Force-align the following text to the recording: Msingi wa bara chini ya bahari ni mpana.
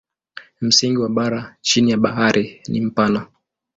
Msingi 0.61 0.97
wa 0.97 1.09
bara 1.09 1.55
chini 1.61 1.91
ya 1.91 1.97
bahari 1.97 2.61
ni 2.67 2.81
mpana. 2.81 3.27